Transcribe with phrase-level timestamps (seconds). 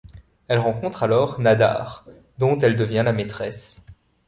[0.47, 2.07] Elle rencontre alors Nadar,
[2.39, 3.85] dont elle devient la maîtresse.